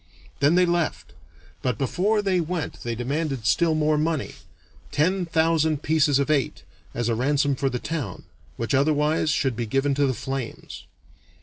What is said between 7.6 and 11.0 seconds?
the town, which otherwise should be given to the flames.